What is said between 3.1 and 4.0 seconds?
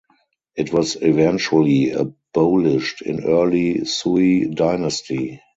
early